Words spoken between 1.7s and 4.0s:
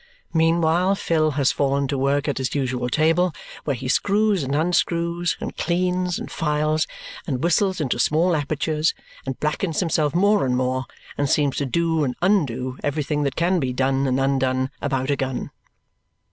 to work at his usual table, where he